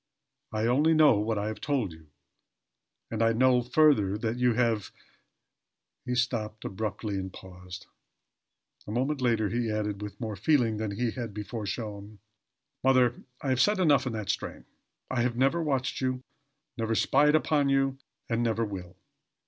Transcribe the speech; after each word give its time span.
I 0.51 0.65
only 0.65 0.95
know 0.95 1.19
what 1.19 1.37
I 1.37 1.45
have 1.45 1.61
told 1.61 1.91
you, 1.93 2.07
and 3.11 3.21
I 3.21 3.33
know 3.33 3.61
further 3.61 4.17
that 4.17 4.35
you 4.39 4.53
have" 4.55 4.89
He 6.07 6.15
stopped 6.15 6.65
abruptly 6.65 7.17
and 7.19 7.31
paused. 7.31 7.85
A 8.87 8.91
moment 8.91 9.21
later 9.21 9.49
he 9.49 9.69
added, 9.71 10.01
with 10.01 10.19
more 10.19 10.35
feeling 10.35 10.77
than 10.77 10.89
he 10.97 11.11
had 11.11 11.35
before 11.35 11.67
shown, 11.67 12.17
"Mother, 12.83 13.13
I 13.43 13.49
have 13.49 13.61
said 13.61 13.77
enough 13.79 14.07
in 14.07 14.13
that 14.13 14.31
strain. 14.31 14.65
I 15.11 15.21
have 15.21 15.35
never 15.37 15.61
watched 15.61 16.01
you, 16.01 16.23
never 16.79 16.95
spied 16.95 17.35
upon 17.35 17.69
you, 17.69 17.99
and 18.27 18.41
never 18.41 18.65
will. 18.65 18.95